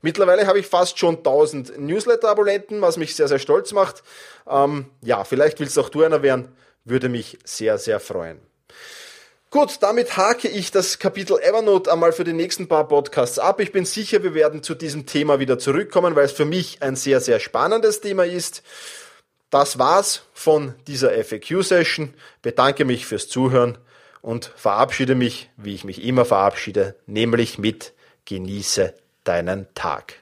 Mittlerweile 0.00 0.46
habe 0.46 0.58
ich 0.58 0.66
fast 0.66 0.98
schon 0.98 1.18
1000 1.18 1.78
Newsletter-Abonnenten, 1.78 2.80
was 2.80 2.96
mich 2.96 3.14
sehr, 3.14 3.28
sehr 3.28 3.38
stolz 3.38 3.72
macht. 3.72 4.02
Ähm, 4.48 4.86
ja, 5.02 5.22
vielleicht 5.22 5.60
willst 5.60 5.78
auch 5.78 5.90
du 5.90 6.02
einer 6.02 6.22
werden, 6.22 6.48
würde 6.84 7.08
mich 7.08 7.38
sehr, 7.44 7.78
sehr 7.78 8.00
freuen. 8.00 8.40
Gut, 9.50 9.82
damit 9.82 10.16
hake 10.16 10.48
ich 10.48 10.70
das 10.70 10.98
Kapitel 10.98 11.38
Evernote 11.38 11.92
einmal 11.92 12.12
für 12.12 12.24
die 12.24 12.32
nächsten 12.32 12.68
paar 12.68 12.88
Podcasts 12.88 13.38
ab. 13.38 13.60
Ich 13.60 13.70
bin 13.70 13.84
sicher, 13.84 14.22
wir 14.22 14.32
werden 14.32 14.62
zu 14.62 14.74
diesem 14.74 15.04
Thema 15.04 15.40
wieder 15.40 15.58
zurückkommen, 15.58 16.16
weil 16.16 16.24
es 16.24 16.32
für 16.32 16.46
mich 16.46 16.80
ein 16.80 16.96
sehr, 16.96 17.20
sehr 17.20 17.38
spannendes 17.38 18.00
Thema 18.00 18.24
ist. 18.24 18.62
Das 19.50 19.78
war's 19.78 20.22
von 20.32 20.74
dieser 20.86 21.10
FAQ-Session. 21.22 22.14
Bedanke 22.40 22.86
mich 22.86 23.04
fürs 23.04 23.28
Zuhören 23.28 23.76
und 24.22 24.50
verabschiede 24.56 25.14
mich, 25.14 25.50
wie 25.58 25.74
ich 25.74 25.84
mich 25.84 26.02
immer 26.02 26.24
verabschiede, 26.24 26.94
nämlich 27.04 27.58
mit 27.58 27.92
Genieße 28.24 28.94
deinen 29.24 29.66
Tag. 29.74 30.21